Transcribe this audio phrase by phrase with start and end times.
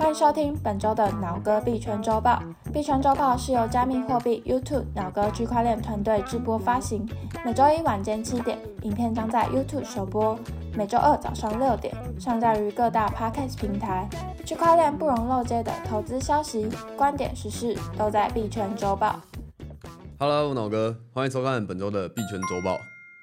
[0.00, 2.42] 欢迎收听本周的脑哥币圈周报。
[2.72, 7.06] 币圈周报是由加密货币 YouTube 脑哥区块链团队制播发行。
[7.44, 10.34] 每周一晚间七点，影片将在 YouTube 首播；
[10.74, 14.08] 每周二早上六点，上架于各大 Podcast 平台。
[14.42, 19.20] 区块链不容漏接的投资消息、观点、时事，都在币圈周报。
[20.18, 22.78] Hello，脑哥，欢迎收看本周的币圈周报。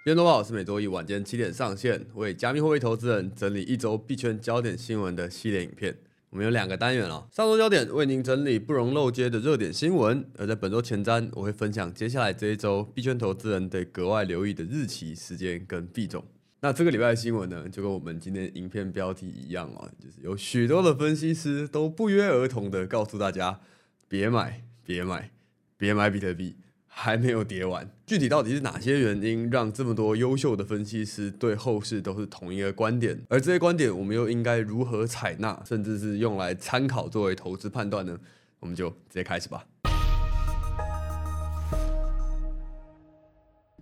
[0.05, 5.98] 币圈周报是每周一晚间七点上线，为加密货币投资人整理一周币圈焦点新闻的系列影片。
[6.30, 16.25] 我们有两个单元哦，上周焦点为您整理不容漏接的热点新闻，而在本周前瞻，我会分享接下来这一周币圈投资人得格外留意的日期、时间跟币种。
[16.60, 23.62] 那这个礼拜的新闻呢，就跟我们今天影片标题一样哦，就是有许多的分析师都不约而同的告诉大家，
[24.09, 25.32] 别买，别买，
[25.78, 26.57] 别买比特币。
[27.00, 33.16] 还没有跌完，具体到底是哪些原因让这么多优秀的分析师对后市都是同一个观点？
[33.30, 38.17] 而这些观点我们又应该如何采纳，甚至是用来参考作为投资判断呢？
[38.59, 39.64] 我们就直接开始吧。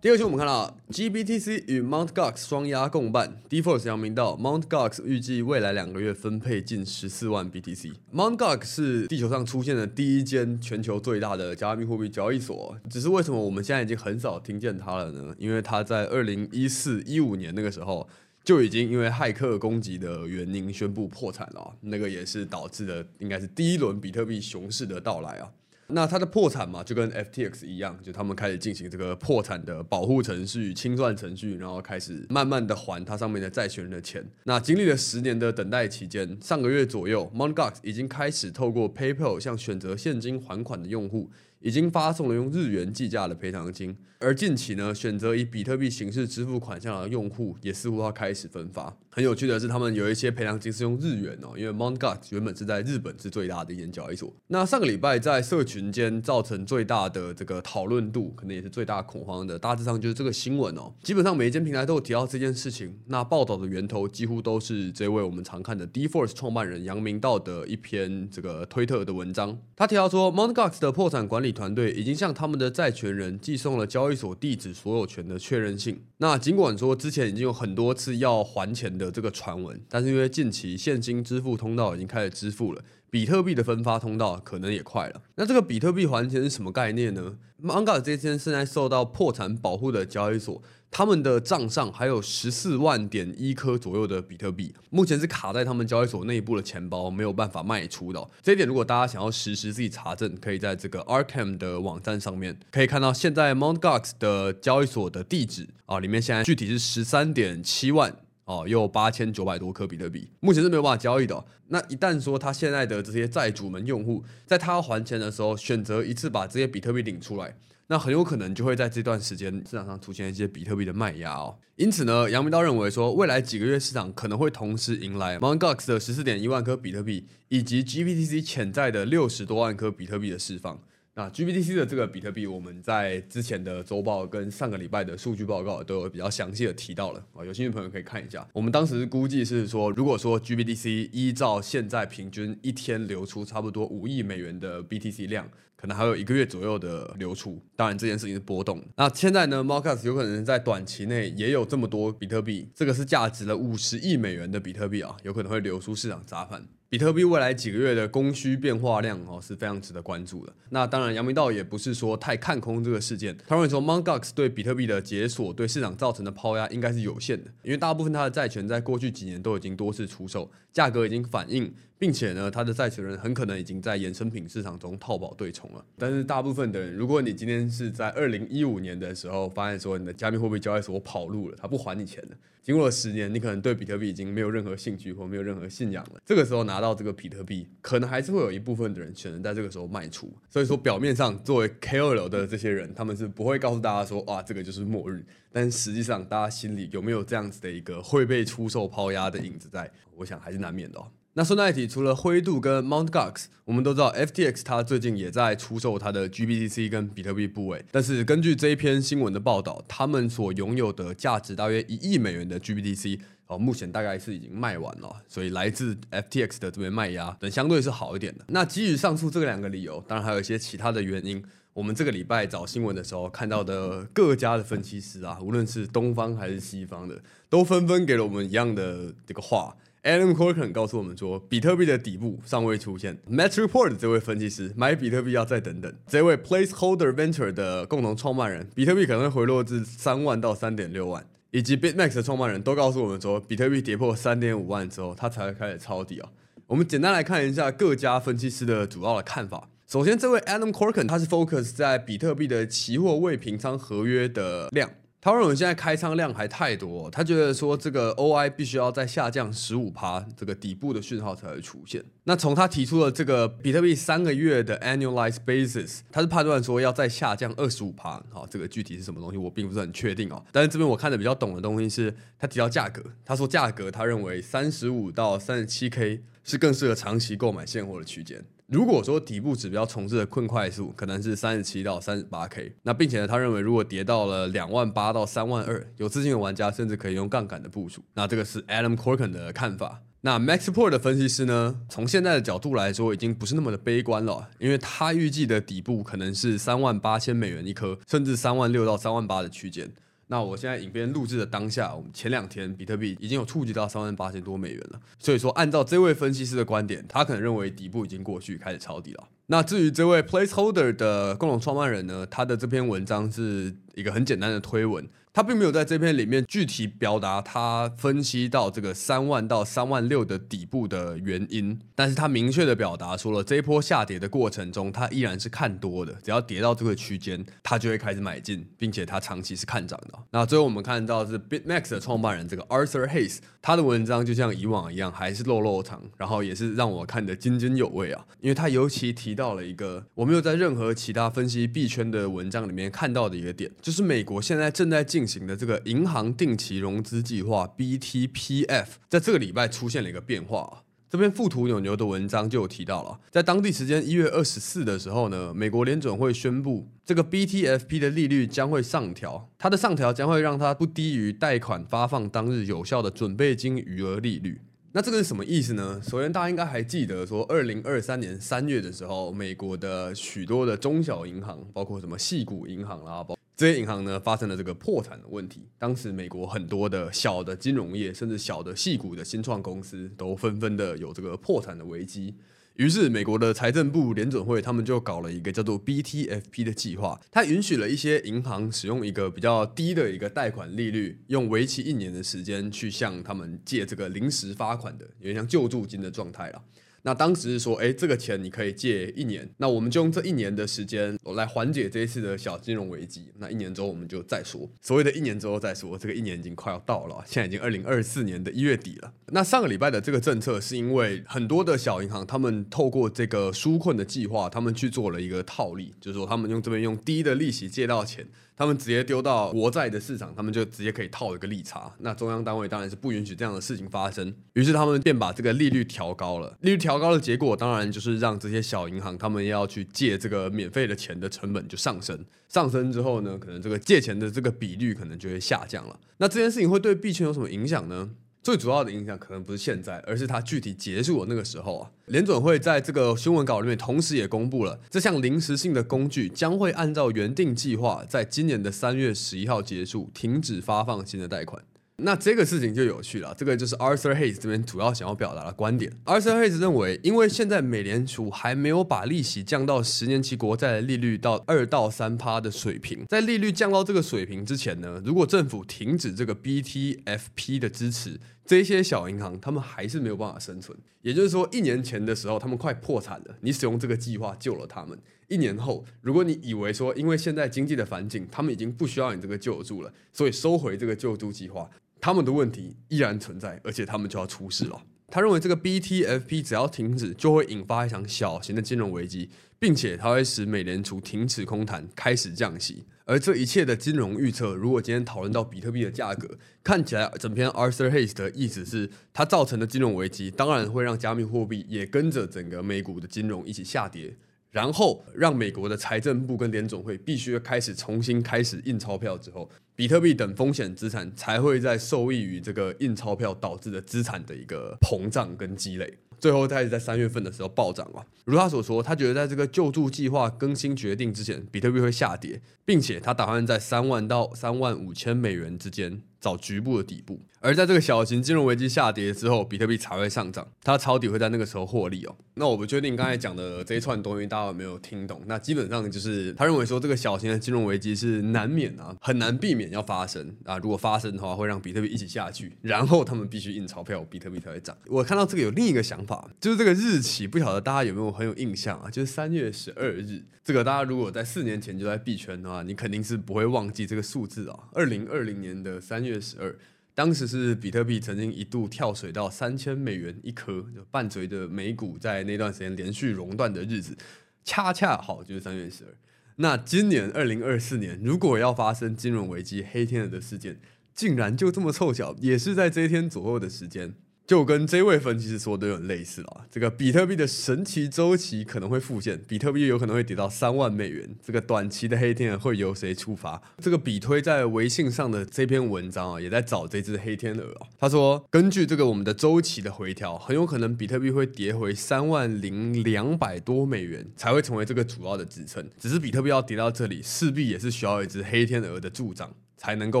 [0.02, 4.62] 第二期我们看到 GBTC 与 Mount Gox 双押共办，D-Force 扬名到 Mt.
[4.62, 7.92] Gox 预计未来两个月分配近十四万 BTC。
[8.10, 15.34] Mount Gox 是地球上出现的第一间全球最大的加密货币交易所，只是为什么我们现在已经很少听见它了呢？
[15.38, 18.08] 因为它在二零一四一五年那个时候
[18.42, 25.52] 就已经因为骇客攻击的原因宣布破产了，那个也是导致的应该是第一轮比特币熊市的到来啊。
[25.92, 34.24] 那它的破产嘛，就跟 FTX 一样，就他们开始进行这个破产的保护程序、清算程序，然后开始慢慢的还它上面的债权人的钱。
[34.44, 37.54] 那经历了十年的等待期间，上个月左右，Mt.
[37.54, 41.30] Gox 已经开始透过 PayPal 向选择现金还款的用户。
[41.62, 48.96] 已经发送了用日元计价的赔偿金，而近期呢，选择以比特币形式支付款项的用户也似乎要开始分发。
[49.10, 51.98] 很有趣的是，他们有一些赔偿金是用日元哦，因为 Mt.
[51.98, 54.32] Gox 原本是在日本是最大的一间交易所。
[54.46, 60.94] 那上个礼拜在社群间造成最大的这个讨论度，可能也是最大恐慌的，大致上就是这个新闻哦。
[61.02, 62.98] 基本上每一间平台都有提到这件事情。
[63.06, 69.58] 那报道的源头几乎都是这位我们常看的 D-Force 创办人杨明道的一篇这个推特的文章。
[69.76, 70.54] 他提到说，Mt.
[70.54, 71.50] Gox 的破产管理。
[71.50, 76.00] 团队已经向他们的债权人寄送了交易所地址所有权的确认信。
[76.22, 85.22] 那尽管说之前已经有很多次要还钱的这个传闻，但是因为近期现金支付通道已经开始支付了，比特币的分发通道可能也快了。
[85.34, 87.84] 那这个比特币还钱是什么概念呢？Mt.
[87.84, 90.62] Gox 这间现在受到破产保护的交易所。
[90.92, 98.28] 他们的账上还有十四万点一颗左右的比特币，目前是卡在他们交易所内部的钱包，没有办法卖出的。
[98.42, 103.78] 这一点，如果大家想要实时自己查证，可以在这个 Arkham 的网站上面可以看到，现在 Mt.
[103.78, 108.16] Gox 的交易所的地址啊，里面现在具体是十三点七万
[108.50, 111.44] 哦，又八千九百多颗比特币，目前是没有办法交易的。
[111.68, 117.56] 那一旦说他现在的这些债主们用户，在他要还钱的时候，选择一次把这些比特币领出来。
[117.86, 121.56] 那很有可能就会在这段时间市场上出现一些比特币的卖压哦。
[121.76, 125.58] 因此呢，杨明道认为说，未来几个月市场可能会同时迎来 Mt.
[125.58, 130.80] Gox 的十四点一万颗比特币，以及 GBTC 潜在的六十多万颗比特币的释放。
[131.20, 138.48] 那 GBTC 的这个比特币，我们在之前的周报跟上个礼拜的数据报告都有比较详细的提到了啊，有兴趣的朋友可以看一下。
[138.54, 145.46] 我们当时估计是说，如果说 GBTC 依照现在平均一天流出差不多五亿美元的 BTC 量。
[145.76, 148.82] 可能还有一个月左右的流出，当然这件事情是波动。
[148.96, 149.82] 那现在呢，Mt.
[149.82, 156.66] Gox 有可能在短期内也有这么多比特币，这个是价值了五十亿美元的比特币啊，有可能会流出市场砸盘。
[156.90, 160.52] 比特币未来几个月的供需变化量哦是非常值得关注的。
[160.70, 171.72] 那当然，杨明道也不是说太看空这个事件，他认为说 m o n g o x 对比特币的解锁对市场造成的抛压应该是有限的，因为大部分它的债权在过去几年都已经多次出售，价格已经反映。
[172.00, 175.84] 并且呢，他的债权人很可能已经在衍生品市场中套保对冲了。
[175.98, 186.22] 但是大部分的人，如果你今天是在二零一五年的时候发现说你的加密货币交易所跑路了，他不还你钱了，经过了十年，你可能对比特币已经没有任何兴趣或没有任何信仰了。
[186.24, 190.32] 这个时候拿到这个比特币，可能还是会有一部分的人选择在这个时候卖出。
[190.48, 195.22] 所以说，表面上作为 KOL 的这些人，他们是不会告诉大家说，哇，这个就是末日。
[195.52, 199.90] 但实际上，大家心里有没有这样子的一个会被出售抛压的影子在？
[200.16, 201.06] 我想还是难免的哦。
[201.34, 207.84] 那顺带一提，除了灰度跟 Mount Gox，我们都知道 FTX 它最近也在出售它的 GBTC 跟比特币部位。
[207.92, 218.44] 但是根据这一篇新闻的报道，他们所拥有的价值大约一亿美元的 GBTC 哦，目前大概是已经卖完了，所以来自 FTX 的这边卖压等相对是好一点的。
[218.48, 221.40] 那基于上述这两个理由，当然还有一些其他的原因。
[221.72, 229.76] 我们这个礼拜找新闻的时候看到的各家的分析师啊，无论是东方还是西方的，都纷纷给了我们一样的这个话。
[230.02, 233.18] Adam Corcoran 告诉我们说，比特币的底部尚未出现。
[233.30, 235.92] Matterport 这位分析师买比特币要再等等。
[236.06, 246.30] 这位 Placeholder Venture 的共同创办人，比特币可能会回落至三万到三点六万，以及 BitMax 的创办人都告诉我们说，比特币跌破三点五万之后，它才会开始抄底啊。
[246.66, 249.68] 我们简单来看一下各家分析师的主要的看法。
[249.86, 254.88] 首先，这位 Adam Corcoran 他是 focus 在比特币的期货未平仓合约的量。
[255.22, 262.02] 他认为现在开仓量还太多，他觉得说这个 OI 必须要再下降十五趴，这个底部的讯号才会出现。
[262.24, 268.22] 那从他提出的这个比特币三个月的 annualized basis，他是判断说要再下降二十五趴。
[268.30, 270.42] 好，这个具体是什么东西我并不是很确定哦。
[270.50, 278.42] 但是这边我看的比较懂的东西是，他提到价格，他说价格他认为三十五到三十七 K 是更适合长期购买现货的区间。
[278.70, 288.04] 如果说底部指标重置的困快速可能是三十七到三十八 K，那并且呢，他认为如果跌到了两万八到三万二，有资金的玩家甚至可以用杠杆的部署。
[288.14, 290.02] 那这个是 Adam Corken 的看法。
[290.20, 299.90] 那 Maxport 的分析师呢，从现在的角度来说，已经不是那么的悲观了，因为他预计的底部可能是三万八千美元一颗，甚至三万六到三万八的区间。
[300.30, 305.00] 那我现在影片录制的当下，我们前两天比特币已经有触及到三万八千多美元了。
[305.18, 309.24] 所以说，按照这位分析师的观点，他可能认为底部已经过去，开始抄底了。
[309.46, 315.04] 那至于这位 Placeholder 的共同创办人呢，他的这篇文章是一个很简单的推文。
[315.32, 330.18] 他并没有在这篇里面具体表达他分析到这个三万到三万六的底部的原因，但是他明确的表达说了这一波下跌的过程中，他依然是看多的，只要跌到这个区间，他就会开始买进，并且他长期是看涨的。
[330.32, 345.19] 那最后我们看到是 BitMax 的创办人这个 Arthur Hayes，他的文章就像以往一样，还是落落长，然后也是让我看得津津有味啊，因为他尤其提到了一个我没有在任何其他分析币圈的文章里面看到的一个点，就是美国现在正在进。
[345.20, 350.82] 进行的这个银行定期融资计划 BTPF，在这个礼拜出现了一个变化。
[351.10, 364.62] 这篇富途牛牛的文章就有提到了，在当地时间一月二十四的时候呢，美国联准会宣布这个 BTFP 的利率将会上调，它的上调将会让它不低于贷款发放当日有效的准备金余额利率。
[364.92, 366.00] 那这个是什么意思呢？
[366.02, 375.68] 首先，大家应该还记得说，二零二三年三月的时候，美国的许多的中小银行，包括什么矽谷银行啦，包这些银行呢，发生了这个破产的问题。
[375.78, 382.34] 当时美国很多的小的金融业，甚至小的矽谷的新创公司，都纷纷的有这个破产的危机。
[382.76, 396.62] 于是，美国的财政部联准会他们就搞了一个叫做 BTFP 的计划，它允许了一些银行使用一个比较低的一个贷款利率，用为期一年的时间去向他们借这个临时发款的，有点像救助金的状态了。
[397.02, 403.28] 那当时是说，哎，这个钱你可以借一年，那我们就用这一年的时间来缓解这一次的小金融危机。
[403.38, 409.12] 那一年之后我们就再说，所谓的一年之后再说，这个一年已经快要到了，现在已经二零二四年的一月底了。
[409.32, 418.26] 那上个礼拜的这个政策是因为很多的小银行，他们透过这个纾困的计划，他们去做了一个套利，就是说他们用这边用低的利息借到钱。
[418.60, 421.90] 他们直接丢到国债的市场，他们就直接可以套一个利差。
[422.00, 426.54] 那中央单位当然是不允许这样的事情发生，于是他们便把这个利率调高了。
[426.60, 432.22] 利率调高的结果，当然就是让这些小银行他们要去借这个免费的钱的成本就上升。
[432.48, 435.98] 上升之后呢，可能这个借钱的这个比率可能就会下降了。
[436.18, 438.10] 那这件事情会对币圈有什么影响呢？
[438.42, 441.90] 最主要的影响可能不是现在，而是它具体结束的那个时候啊。
[442.06, 451.62] 联准会在这个新闻稿里面，同时也公布了这项临时性的工具将会按照原定计划，在今年的三月十一号结束，停止发放新的贷款。
[452.02, 455.92] 那这个事情就有趣了，这个就是 Arthur Hayes 这边主要想要表达的观点。
[456.04, 470.76] Arthur Hayes 认为，因为现在美联储还没有把利息降到十年期国债的利率到二到三趴的水平，在利率降到这个水平之前呢，如果政府停止这个 BTFP 的支持，这些小银行他们还是没有办法生存。
[471.02, 474.94] 也就是说，一年前的时候他们快破产了，你使用这个计划救了他们；
[475.28, 481.70] 一年后，如果你以为说因为现在经济的环境，他们已经不需要你这个救助了，所以收回这个救助计划。
[482.00, 484.82] 他们的问题依然存在，而且他们就要出事了。
[485.12, 489.28] 他认为这个 BTFP 只要停止，就会引发一场小型的金融危机，
[489.58, 492.84] 并且它会使美联储停止空谈，开始降息。
[493.06, 504.16] 而这一切的金融预测，如果今天讨论到比特币的价格，看起来整篇 Arthur Hayes 的意思是，它造成的金融危机，当然会让加密货币也跟着整个美股的金融一起下跌。
[504.50, 518.04] 然后让美国的财政部跟联总会必须开始重新开始印钞票之后，比特币等风险资产才会在受益于这个印钞票导致的资产的一个膨胀跟积累，最后开始在三月份的时候暴涨了。
[518.24, 527.20] 如他所说，他觉得在这个救助计划更新决定之前，比特币会下跌，并且他打算在三万到三万五千美元之间找局部的底部。
[527.42, 532.14] 而在这个小型金融危机下跌之后，比特币才会上涨，它抄底会在那个时候获利哦。
[532.34, 535.22] 那我不确定刚才讲的这一串东西大家有没有听懂？
[535.26, 540.58] 那基本上就是他认为说这个小型的金融危机是难免啊，很难避免要发生啊。
[540.58, 544.76] 如果发生的话，会让比特币一起下去，然后他们必须印钞票，比特币才会涨。
[544.88, 548.90] 我看到这个有另一个想法，就是这个日期不晓得大家有没有很有印象啊？
[548.90, 554.58] 就是三月十二日，这个大家如果在四年前就在币圈的话，你肯定是不会忘记这个数字啊。
[554.72, 556.54] 二零二零年的三月月十二。
[556.92, 563.96] 当时是比特币曾经一度跳水到三千美元一颗，就伴随着美股在那段时间连续熔断的日子，
[564.44, 565.90] 恰恰好就是三月十二。
[566.36, 570.60] 那今年二零二四年，如果要发生金融危机黑天鹅的事件，
[570.92, 573.94] 竟然就这么凑巧，也是在这一天左右的时间。
[574.30, 583.42] 就跟这位分析师说的有点类似啊，这个比特币的神奇周期可能会复现，比特币有可能会跌到三万美元，这个短期的黑天鹅会由谁触发？
[583.58, 587.66] 这个比推在微信上的这篇文章啊，也在找这只黑天鹅啊。
[587.76, 595.68] 他说，根据这个我们的周期的回调，很有可能比特币会跌回三万零两百多美元才会成为这个主要的支撑。
[595.76, 600.00] 只是比特币要跌到这里，势必也是需要一只黑天鹅的助长，才能够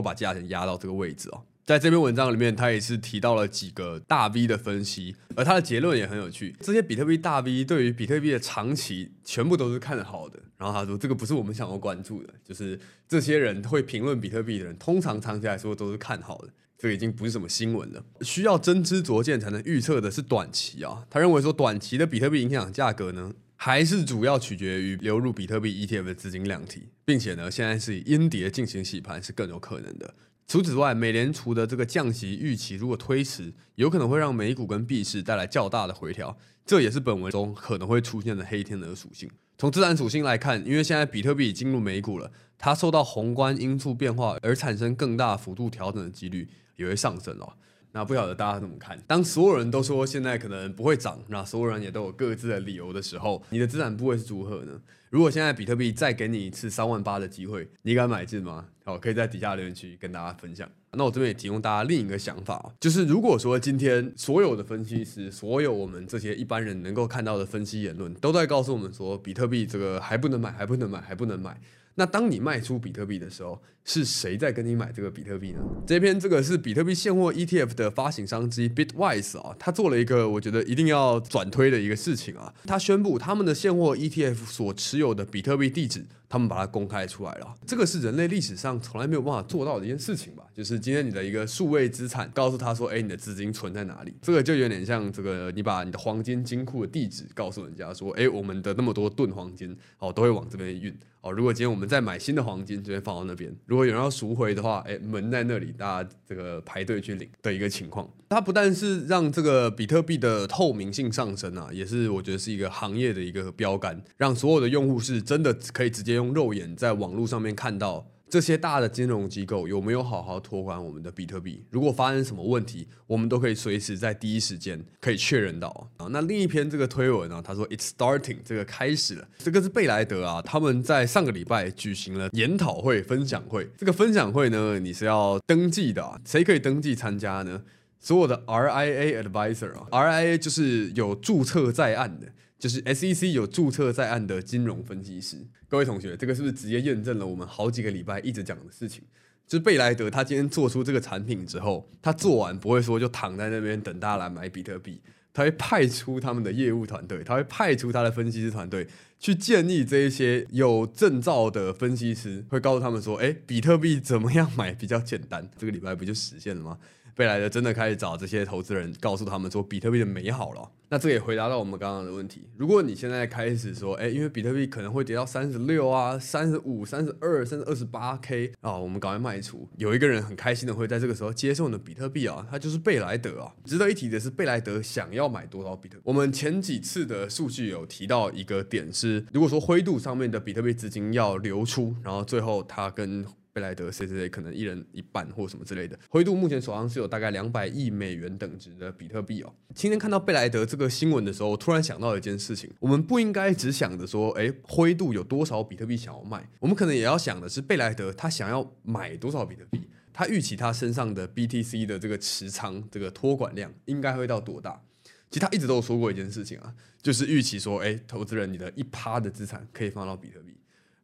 [0.00, 1.42] 把价钱压到这个位置哦。
[1.70, 6.52] 在这篇文章里面，他也是提到了几个大 V 的分析，而他的结论也很有趣。
[6.58, 10.40] 这些比特币大 V 对于比特币的长期全部都是看好的。
[10.58, 16.48] 然后他说，这个不是我们想要关注的，就是这些人会评论比特币的人，通常长期来说都是看好的。
[16.76, 18.04] 这已经不是什么新闻了。
[18.22, 21.06] 需要真知灼见才能预测的是短期啊。
[21.08, 30.12] 他认为说，短期的比特币影响价格呢，还是主要取决于流入比特币 ETF 的资金量体，并且呢，现在是以阴跌进行洗盘是更有可能的。
[30.50, 39.30] 除此之外，美联储的这个降息预期如果推迟，有可能会让美股跟币市带来较大的回调，这也是本文中可能会出现的黑天鹅属性。
[39.56, 47.54] 从自然属性来看，因为现在比特币已进入美股了，它受到宏观因素变化而产生更大幅度调整的几率也会上升了。
[47.92, 48.98] 那不晓得大家怎么看？
[49.06, 54.80] 当所有人都说现在可能不会涨，那所有人也都有各自的理由的时候，你的资产部位是如何呢？
[55.10, 58.66] 如果现在比特币再给你一次三万八的机会，你敢买进吗？
[58.84, 60.70] 好，可以在底下留言区跟大家分享。
[60.92, 71.60] 那我这边也提供大家另一个想法，就是如果说今天所有的分析师，所有我们这些一般人能够看到的分析言论，都在告诉我们说，比特币这个还不能买，还不能买，还不能买。
[71.96, 73.60] 那当你卖出比特币的时候，
[73.92, 75.58] 是谁在跟你买这个比特币呢？
[75.84, 87.54] 这篇这个是比特币现货 ETF 的发行商之一 Bitwise 啊，他做了一个我觉得一定要转推的一个事情啊，他宣布他们的现货 ETF 所持有的比特币地址，他们把它公开出来了。
[87.66, 90.44] 这个是人类历史上从来没有办法做到的一件事情吧？
[90.54, 94.14] 就是今天你的一个数位资产，告诉他说，哎，你的资金存在哪里？
[94.22, 100.96] 这个就有点像这个，你把你的黄金金库的地址告诉人家说，哎，我们的那么多吨黄金，哦，都会往这边运。
[101.22, 103.54] 哦，如果今天我们再买新的黄金，就会放到那边。
[103.66, 108.08] 如果有人要赎回的话，哎，门在那里，大家这个排队去领的一个情况。
[108.28, 118.06] 它不但是让这个比特币的透明性上升啊，也是我觉得是一个行业的一个标杆，让所有的用户是真的可以直接用肉眼在网络上面看到。
[118.30, 121.64] 这些大的金融机构有没有好好托管我们的比特币？
[121.70, 126.06] 如果发生什么问题，我们都可以随时在第一时间可以确认到啊。
[126.10, 129.28] 那另一篇这个推文呢，他说 "It's starting"，这个开始了。
[129.38, 133.68] 这个是贝莱德啊，他们在上个礼拜举行了研讨会、分享会。
[133.76, 137.60] 这个分享会呢，你是要登记的啊，谁可以登记参加呢？
[137.98, 142.28] 所有的 RIA advisor 啊，RIA 就是有注册在案的。
[142.60, 149.02] 就是 SEC 有注册在案的金融分析师，各位同学，这个是不是直接验证了我们好几个礼拜一直讲的事情？
[149.46, 155.00] 就是贝莱德他今天做出这个产品之后，他做完不会说就躺在那边等大家来买比特币，
[155.32, 158.86] 他会派出他们的业务团队，他会派出他的分析师团队
[159.18, 165.50] 去建议这一些有证照的分析师，会告诉他们说，诶，比特币怎么样买比较简单？
[165.56, 166.78] 这个礼拜不就实现了吗？
[167.20, 170.70] 贝莱德真的开始找这些投资人，告诉他们说比特币的美好了。
[170.88, 172.48] 那这也回答到我们刚刚的问题。
[172.56, 179.68] 如果你现在开始说，哎，因为比特币可能会跌到三十六啊、三十五、三十二，甚至二十八 K 啊，我们赶快卖出。
[179.76, 183.52] 有一个人很开心的会在这个时候接受你的比特币啊，他就是贝莱德啊。
[183.66, 186.02] 值得一提的是，贝莱德想要买多少比特币？
[186.06, 199.52] 我们前几次的数据有提到一个点是，如果说灰度上面的比特币资金要流出，然后最后他跟贝莱德谁谁谁可能一人一半或什么之类的，灰度目前手上是有大概两百亿美元等值的比特币哦。
[199.74, 209.80] 今天看到贝莱德这个新闻的时候，突然想到一件事情：我们不应该只想着说，哎，灰度有多少比特币想要卖，我们可能也要想的是贝莱德他想要买多少比特币，
[210.12, 214.80] 他预期他身上的 BTC 的这个持仓这个托管量应该会到多大？
[215.28, 220.56] 其实他一直都有说过一件事情啊，就是预期说，哎，投资人你的一趴的资产可以放到比特币。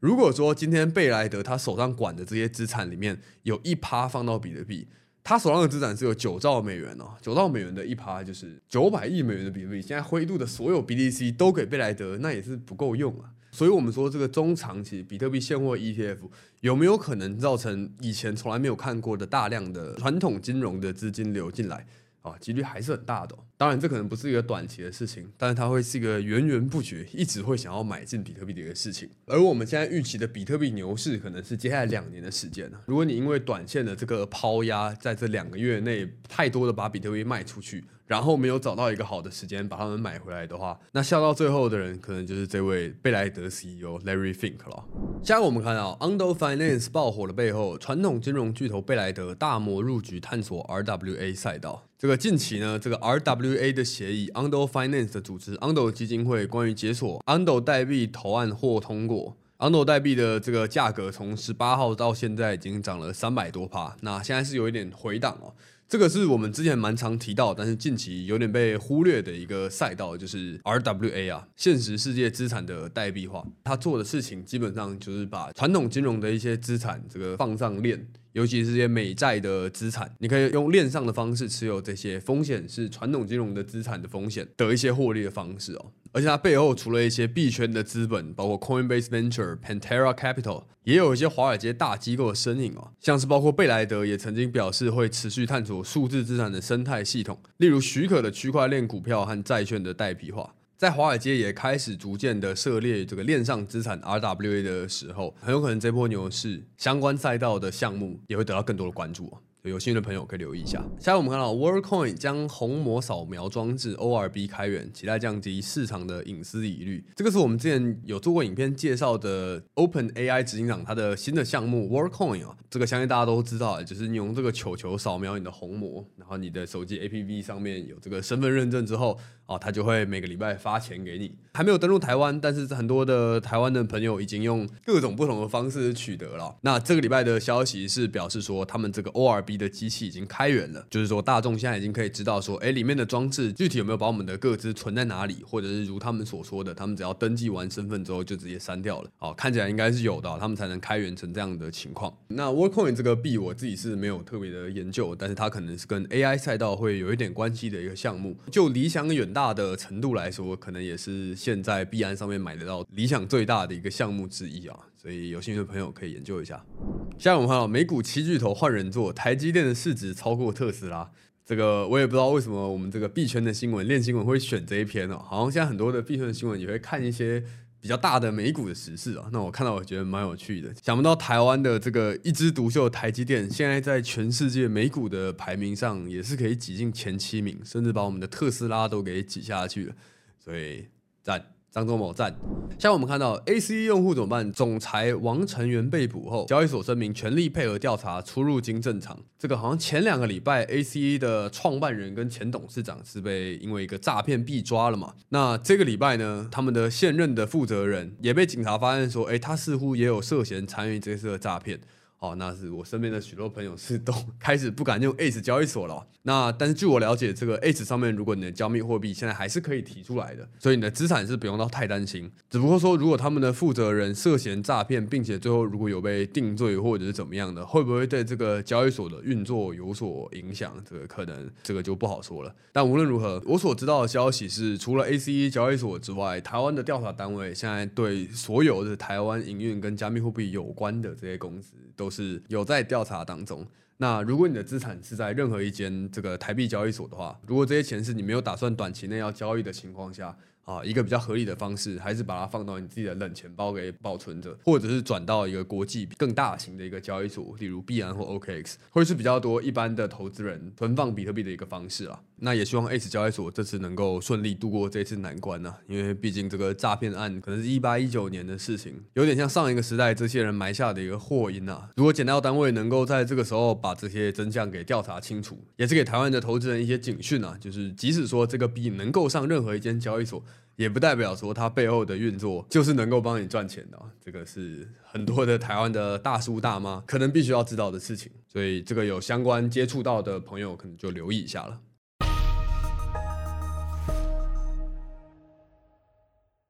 [0.07, 4.87] 如果说今天贝莱德他手上管的这些资产里面有一趴放到比特币，
[5.25, 13.31] 他手上的资产是有九兆美元哦，九兆美元的一趴就是九百亿美元的比特币，现在灰度的所有 BTC 都给贝莱德，那也是不够用啊。
[13.51, 16.19] 所以我们说这个中长期比特币现货 ETF
[16.61, 21.85] 有没有可能造成以前从来没有看过的大量的传统金融的资金流进来？
[22.27, 23.37] 啊，几率还是很大的。
[23.57, 29.09] 当然，这可能不是一个短期的事情，但是它会是一个源源不绝、一直会想要买进比特币的一个事情。
[29.27, 32.81] 而我们现在预期的比特币牛市，可能是接下来两年的时间了。
[32.87, 44.85] 如果你因为短线的这个抛压，在这两个月内太多的把比特币卖出去，然后没有找到一个好的时间把它们买回来的话，那笑到最后的人，可能就是这位贝莱德 CEO Larry Fink 了。
[45.23, 51.83] 下面我们看到 Under Finance 爆火的背后，传统金融巨头贝莱德大摩入局探索 RWA 赛道。
[51.99, 59.37] 这个近期呢，这个 RWA 的协议，Under Finance 的组织 Under 基金会关于解锁 undo 代币投案或通过。
[59.59, 65.55] undo 代币的这个价格从十八号到现在已经涨了三百多趴，那现在是有一点回档哦。
[65.89, 73.47] 这个是我们之前蛮常提到，但是近期有点被忽略的一个赛道，就是 RWA 啊，现实世界资产的代币化。
[73.63, 85.93] 他做的事情基本上就是把传统金融的一些资产这个放上链，尤其是这些美债的资产，你可以用链上的方式持有这些风险是传统金融的资产的风险，的一些获利的方式哦。
[86.17, 109.31] 而且它背后除了一些币圈的资本，包括 Coinbase Venture、Pantera Capital，也有一些华尔街大机构的身影哦，像是包括贝莱德也曾经表示会持续探索数字资产的生态系统，例如许可的区块链股票和债券的代币化，在华尔街也开始逐渐的涉猎这个链上资产 RWA 的时候，很有可能这波牛市相关赛道的项目也会得到更多的关注。
[109.71, 110.85] 有兴趣的朋友可以留意一下。
[110.99, 117.05] 下来我们看到 Worldcoin 将虹膜扫描装置 ORB 开源，期待降低市场的隐私疑虑。
[117.15, 122.57] 这个是我们之前有做过影片介绍的 OpenAI 执行长他的新的项目 Worldcoin 啊。
[122.71, 131.35] 这个相信大家都知道，就是你用这个球球扫描你的虹膜，然后你的手机 APP 上面有这个身份认证之后，哦，他就会每个礼拜发钱给你。
[131.55, 136.55] 还没有登陆台湾，但是很多的台湾的朋友已经用各种不同的方式取得了。
[136.61, 149.11] 那这个礼拜的消息是表示说，他们这个 ORB 的机器已经开源了，就是说大众现在已经可以知道说，哎，里面的装置具体有没有把我们的个资存在哪里，或者是如他们所说的，他们只要登记完身份之后就直接删掉了。
[149.19, 152.13] 哦，看起来应该是有的，他们才能开源成这样的情况。
[152.29, 158.37] 那 w o r k c o i n 这个币我自己是没有特别的研究，但是它可能是跟 AI 赛道会有一点关系的一个项目。
[158.51, 164.79] 就理想远大的程度来说，可能也是现在币安上面买得到理想最大的一个项目之一啊。
[164.97, 166.65] 所以有兴趣的朋友可以研究一下。
[167.13, 171.11] 现在我们看到美股七巨头换人做，台积电的市值超过特斯拉。
[171.45, 175.17] 这个我也不知道为什么我们这个币圈的新闻链新闻会选这一篇哦。
[175.19, 177.41] 好像现在很多的币圈的新闻也会看一些
[177.81, 179.29] 比较大的美股的时事啊。
[179.33, 180.75] 那我看到我觉得蛮有趣的。
[180.83, 189.95] 想不到台湾的这个一枝独秀台积电，现在在全世界美股的排名上也是可以挤进前七名，甚至把我们的特斯拉都给挤下去了。
[190.39, 190.87] 所以
[191.23, 191.56] 赞。
[191.77, 192.35] 张忠谋赞。
[192.79, 194.51] 像我们看到 ACE 用户怎么办？
[194.51, 199.19] 总裁王成元被捕后，交易所声明全力配合调查，出入金正常。
[199.39, 205.13] 这个好像前两个礼拜，ACE 的创办人跟前董事长是被因为一个诈骗被抓了嘛？
[205.29, 211.79] 那这个礼拜呢，他们的现任的负责人也被警察发现说，哎，他似乎也有涉嫌参与这次的诈骗。
[212.19, 216.07] 哦，那是我身边的许多朋友是都 开始不敢用 ACE 交易所了。
[216.23, 222.29] 那但是据我了解，这个 ACE 上面，如果你的加密货币现在还是可以提出来的，所以你的资产是不用到太担心。
[222.51, 230.73] 只不过说，如果他们的负责人涉嫌诈骗，并且最后如果有被定罪或者是怎么样的，会不会对这个交易所的运作有所影响？
[230.89, 232.53] 这个可能这个就不好说了。
[232.73, 241.75] 但无论如何，我所知道的消息是，除了 ACE 交易所之外，台湾的调查单位现在对所有的台湾营运跟加密货币有关的这些公司。
[241.97, 243.67] 都是有在调查当中。
[243.99, 250.37] 那如果你的资产是在任何一间这个台币交易所的话，如果这些钱是你没有打算短期内要交易的情况下。
[250.67, 262.21] 啊，一个比较合理的方式，还是把它放到你自己的冷钱包给保存着，或者是转到一个国际更大型的一个交易所，例如币安或 OKX，会是比较多一般的投资人存放比特币的一个方式啊。
[262.39, 271.91] 那也希望 ACE 交易所这次能够顺利度过这次难关呢、啊，因为毕竟这个诈骗案可能是一八一九年的事情，有点像上一个时代这些人埋下的一个祸因啊。
[271.97, 280.43] 如果检调单位能够在这个时候把这些真相给调查清楚，也是给台湾的投资人一些警讯啊，就是即使说这个币能够上任何一间交易所。
[280.77, 291.81] 也不代表说它背后的运作就是能够帮你赚钱的，啊这个是很多的台湾的大叔大妈可能必须要知道的事情，所以这个有相关接触到的朋友可能就留意一下了。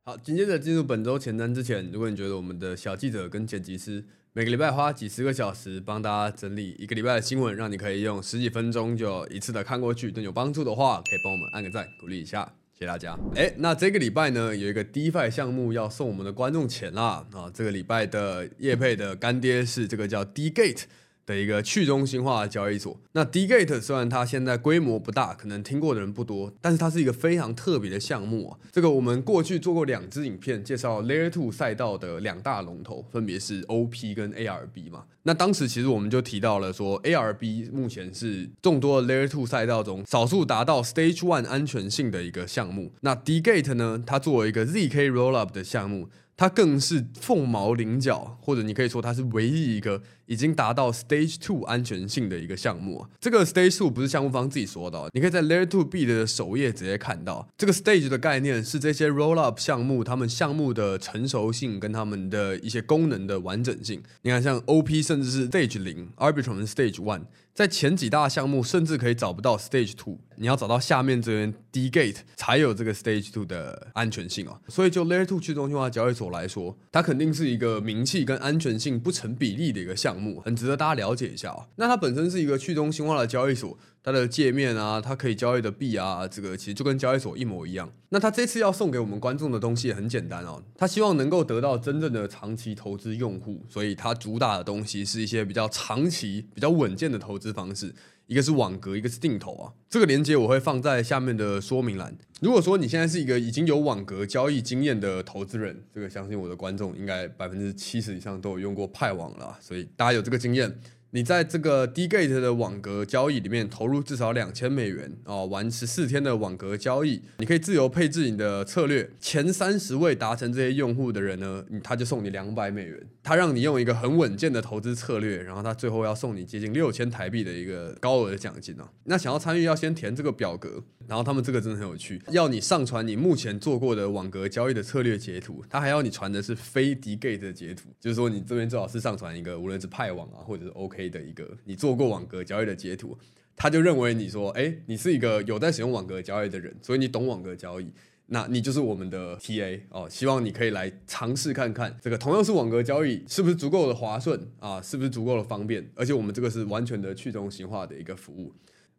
[0.08, 10.12] 好，紧接着进入本周前瞻之前，如果你觉得我们的小记者跟剪辑师每个礼拜花几十个小时帮大家整理一个礼拜的新闻，让你可以用十几分钟就一次的看过去。
[10.12, 13.18] 对你有帮助的话，可以帮我们按个赞，鼓励一下，谢谢大家。
[13.34, 17.50] 哎，那这个礼拜呢，有一个 DeFi 项目要送我们的观众钱啦啊！
[17.52, 20.84] 这个礼拜的业配的干爹是这个叫 DeGate。
[21.26, 22.98] 的一个去中心化的交易所。
[23.12, 28.58] 那 DeGate 虽然它现在规模不大，可能听过的人不多，但是它是一个非常特别的项目啊。
[28.72, 35.04] 这个我们过去做过两支影片，介绍 Layer 2赛道的两大龙头，分别是 OP 跟 ARB 嘛。
[35.24, 42.92] 那当时其实我们就提到了说，ARB 目前是众多 Layer 2赛道中少数达到 Stage One 安全性的一个项目。
[43.00, 46.08] 那 DeGate 呢，它作为一个 ZK Rollup 的项目。
[46.38, 53.06] 它更是凤毛麟角，或者你可以说它是唯一一个已经达到 Stage Two 安全性的一个项目。
[53.20, 57.48] 这个 Stage Two 不是项目方自己说的哦，你可以在 Layer Two B 的首页直接看到。
[57.56, 64.02] 这个 Stage 的概念是这些 Rollup 项目他们项目的成熟性跟他们的一些功能的完整性。
[64.22, 67.22] 你看，像 OP 甚至是 Stage 零，Arbitrum Stage One。
[67.54, 74.60] 在前几大项目，甚至可以找不到 Stage Two，你要找到下面这边 D Gate 才有这个 Stage Two 的安全性啊。
[74.68, 81.66] 所以就 Layer Two 去中心化交易所来说，它肯定是一个名气跟安全性不成比例的一个项目很值得大家了解一下啊。
[81.76, 83.78] 那它本身是一个去中心化的交易所。
[84.02, 87.92] 它的界面啊，它可以交易的币啊，这个其实就跟交易所一模一样。
[88.10, 97.92] 那它这次要送给我们观众的东西也很简单哦，它希望能够得到真正的长期投资用户，所以它主打的东西是一些比较长期、比较稳健的投资方式。
[98.26, 99.72] 一个是网格，一个是定投啊。
[99.88, 102.16] 这个链接我会放在下面的说明栏。
[102.40, 110.78] 如果说你现在是一个已经有网格交易经验的投资人，这个相信我的观众应该百分之七十以上都有用过派网了，所以大家有这个经验。
[111.12, 119.08] 你在这个 Dgate 的网格交易里面投入至少两千美元哦，玩十四天的网格交易，你可以自由配置你的策略。
[119.18, 123.00] 前三十位达成这些用户的人呢，他就送你两百美元。
[123.26, 128.88] 他让你用一个很稳健的投资策略，然后他最后要送你接近六千台币的一个高额的奖金哦。
[129.02, 130.80] 那想要参与，要先填这个表格。
[131.08, 143.16] 然后他们这个真的很有趣，要你上传你目前做过的网格交易的策略截图，他还要你传的是非 DeGate 的截图，就是说你这边最好是上传一个无论是派网啊或者是 OK 的一个你做过网格交易的截图，
[143.56, 147.92] 他就认为你说，哎，你是一个有在使用网格交易的人，所以你懂网格交易，
[148.28, 158.52] 那你就是我们的 TA 哦，希望你可以来尝试看看这个同样是网格交易是不是足够的划算啊，是不是足够的方便，而且我们这个是完全的去中心化的一个服务。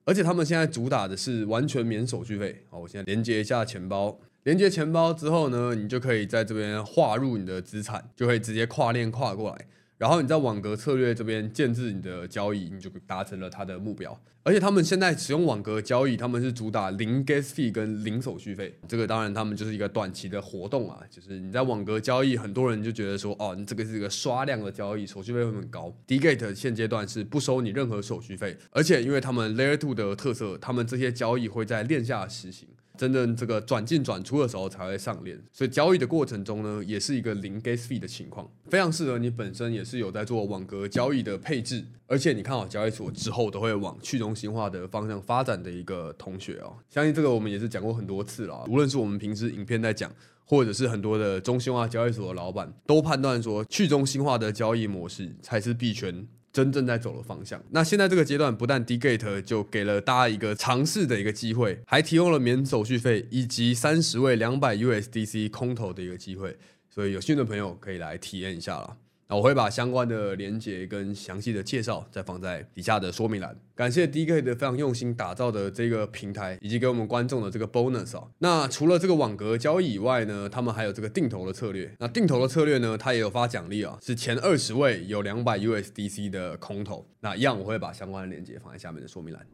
[0.06, 2.63] 而且他们现在主打的是完全免手续费。
[2.70, 9.68] 好，我现在连接一下钱包，连接钱包之后呢，你就可以在这边划入你的资产，就可以直接跨链跨过来。
[9.97, 14.19] 然后你在网格策略这边建置你的交易，你就达成了它的目标。
[14.43, 18.73] 而且他们现在使用网格交易，他们是主打零 gas fee 跟零手续费。
[18.88, 25.93] 这个当然他们就是一个短期的活动啊，就是你在网格交易，很多人就觉得说，哦，你这个是一个刷量的交易，手续费会很高。
[26.07, 32.69] DeGate 现阶段是不收你任何手续费，而且因为他们 Layer Two 的特色，他们这些交易会在链下实行。
[32.97, 50.12] 真正这个转进转出的时候才会上链，所以交易的过程中呢，也是一个零 gas fee 的情况，非常适合你本身也是有在做网格交易的配置，而且你看好交易所之后都会往去中心化的方向发展的一个同学哦，相信这个我们也是讲过很多次了，无论是我们平时影片在讲，
[50.43, 56.27] 或者是很多的中心化交易所的老板都判断说，去中心化的交易模式才是币圈。
[56.51, 57.62] 真正在走的方向。
[57.71, 66.57] 那现在这个阶段，不但 Dgate 就给了大家一个尝试的一个机会，还提供了免手续费以及三十位两百 USDC 空投的一个机会，
[66.89, 68.97] 所以有兴趣的朋友可以来体验一下了。
[69.30, 73.56] 那我会把相关的连接跟详细的介绍再放在底下的说明栏。
[73.76, 78.24] 感谢 DK 的非常用心打造的这个平台，以及给我们观众的这个 bonus 啊。
[78.40, 81.94] 那除了这个网格交易以外呢，他们还有这个定投的策略。
[82.00, 87.08] 那定投的策略呢，它也有发奖励啊，是前二十位有两百 USDC 的空投。
[87.20, 89.46] 那一样我会把相关的连接放在下面的说明栏。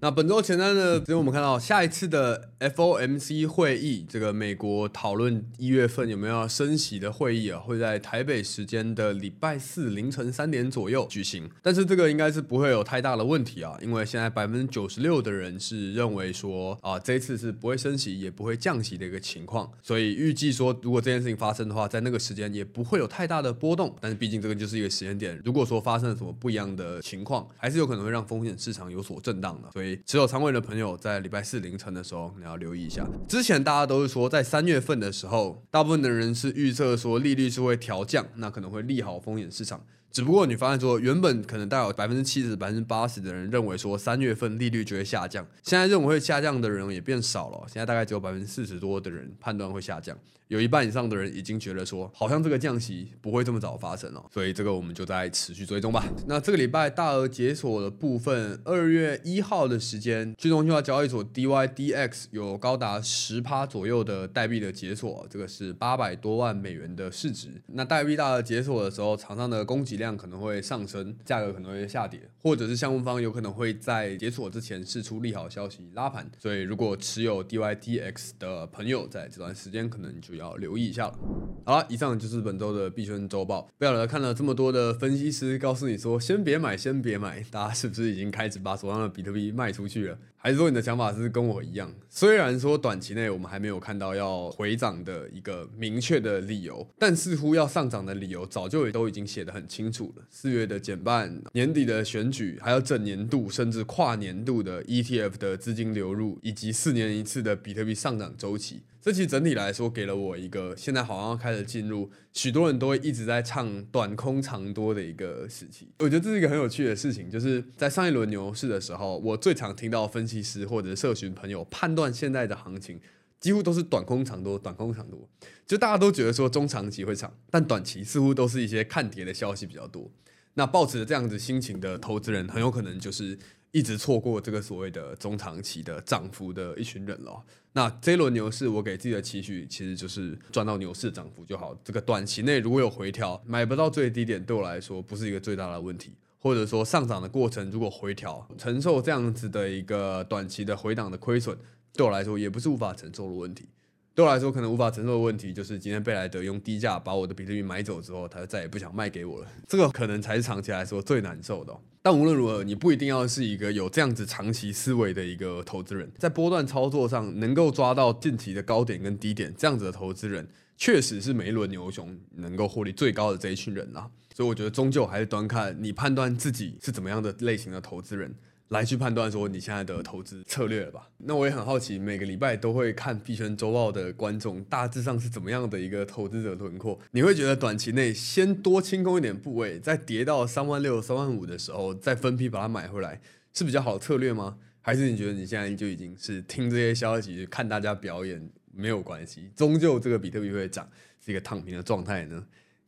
[0.00, 11.48] 那本周前瞻呢，只有我们看到下一次的 FOMC 会议，这个美国讨论一月份有没有要升息的会议啊，会在台北时间的礼拜四凌晨三点左右举行。
[11.62, 23.96] 但是这个应该是不会有太大的问题啊，因为现在百分之九十六的人是认为说啊，这次是不会升息也不会降息的一个情况，所以预计说如果这件事情发生的话，在那个时间也不会有太大的波动。
[24.00, 29.98] 但是毕竟这个就是一个时间点，如果说发生了什么不一样的情况，还是有可能会让风险市场有所震荡的，所以。
[30.04, 33.08] 持有仓位的朋友，在礼拜四凌晨的时候，你要留意一下。
[33.26, 39.84] 之前大家都是说，在三月份的时候，大部分的人是预测说利率是会调降，那可能会利好风险市场。
[40.12, 50.16] 只不过你发现说，原本可能大概有百分之七十、百分之八十的人认为说三月份利率就会下降，现在认为会下降的人也变少了，现在大概只有百分之四十多的人判断会下降。
[50.48, 56.04] 有一半以上的人已经觉得说，好像这个降息不会这么早发生了，所以这个我们就再持续追踪吧。
[56.26, 67.48] 那这个礼拜大额解锁的部分，二月一号的时间，去中心化交易所 DYDX 有高达十趴左右的代币的解锁，这个是八百多万美元的市值。
[67.68, 76.30] 那代币大额解锁的时候，场上的供给量量可能会上升，价格可能会下跌，或者是项目方有可能会在解锁之前释出利好消息拉盘。
[76.38, 80.42] 所以如果持有 DYDX 的朋友，在这段时间可能就要。
[80.42, 81.16] 要留意一下了。
[81.64, 83.70] 好了，以上就是本周的币圈周报。
[83.78, 90.18] 不晓得看了这么多的分析师告诉你说先别买，先别买，大家是不是已经开始把手上的比特币卖出去了？
[90.44, 91.94] 还是说你的想法是跟我一样？
[92.10, 100.24] 虽然说短期内我们还没有看到要回涨的一个明确的理由，但似乎要上涨的理由早就也都已经写得很清楚了。
[100.28, 108.80] 四月的减半、年底的选举，还有整年度甚至跨年度的 ETF 的资金流入，以及四年一次的比特币上涨周期。
[109.02, 115.88] 这期整体来说，给了我一个现在好像要开始进入许多人都会一直在唱短空长多的一个时期。
[115.98, 123.00] 我觉得这是一个很有趣的事情，就是在上一轮牛市的时候，我最常听到分析师或者社群朋友判断现在的行情，
[123.40, 125.28] 几乎都是短空长多，短空长多。
[125.66, 130.12] 就大家都觉得说中长期会涨，但短期似乎都是一些看跌的消息比较多。
[130.54, 133.36] 那抱持着这样子心情的投资人，很有可能就是。
[133.72, 137.42] 一直错过这个所谓的中长期的涨幅的一群人了。
[137.72, 141.74] 那这一轮牛市，我给自己的期许其实就是赚到牛市涨幅就好。
[141.82, 146.12] 这个短期内如果有回调，买不到最低点，对我来说不是一个最大的问题。
[146.38, 151.56] 或者说上涨的过程如果回调，承受这样子的一个短期的回档的亏损，
[151.94, 153.68] 对我来说也不是无法承受的问题。
[154.14, 159.46] 对我来说，可能无法承受的问题就是今天贝莱德用低价把我的比特币买走之后，他就再也不想卖给我了。
[159.66, 161.74] 这个可能才是长期来说最难受的。
[162.02, 170.46] 但无论如何，你不一定要是一个有这样子长期思维的一个投资人，在波段操作上能够抓到近期的高点跟低点，这样子的投资人，
[170.76, 174.10] 确实是每一轮牛熊能够获利最高的这一群人啦。
[174.34, 178.34] 所以我觉得，终究还是端看你判断自己是怎么样的类型的投资人。
[178.72, 181.06] 来去判断说你现在的投资策略了吧？
[181.18, 186.98] 那我也很好奇，每个礼拜都会看币圈周报的观众，大致上是怎么样的一个投资者轮廓？
[187.10, 193.20] 你会觉得短期内先多清空一点部位，再跌到三万六、三万五的时候，再分批把它买回来，
[193.52, 194.56] 是比较好的策略吗？
[194.80, 200.88] 还是你觉得你现在就已经是听这些消息，看大家表演没有关系，终究这个比特币会涨，
[201.22, 202.42] 是一个躺平的状态呢？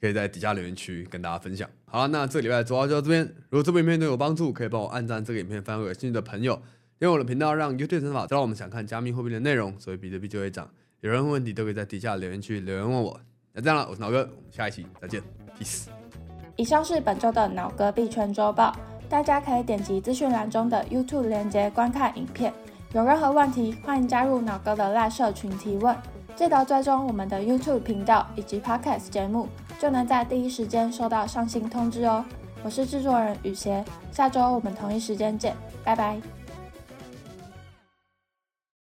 [0.04, 1.66] 可以在底下留言区跟大家分享。
[1.86, 3.22] 好了，那这个礼拜的周报就到这边。
[3.48, 6.52] 如果这部影片对我有帮助，可以帮我按赞这个影片，分享给有兴趣的朋友。
[6.98, 10.68] 因为我的频道让 YouTube 算法知道我们想看加密货币的内容，所以比特币就会涨。
[11.00, 13.18] 有任何问题都可以在底下留言区留言问我。
[13.54, 15.22] 那这样了，我是脑哥，我们下一期再见
[15.58, 15.86] ，peace。
[16.56, 18.76] 以上是本周的脑哥币圈周报，
[19.08, 22.52] 大家可以点击资讯栏中的 YouTube 链接观看影片。
[22.92, 25.96] 有任何问题，欢迎加入脑哥的赖社群提问。
[26.36, 29.48] 记得追踪我们的 YouTube 频道以及 Podcast 节目。
[29.78, 32.24] 就能在第一时间收到上新通知哦。
[32.62, 36.33] 我是制作人雨邪，下周我们同一时间见，拜拜。